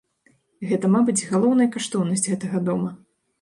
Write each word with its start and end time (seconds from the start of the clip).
Гэта, 0.69 0.89
мабыць, 0.95 1.27
галоўная 1.33 1.67
каштоўнасць 1.75 2.27
гэтага 2.33 2.65
дома. 2.73 2.91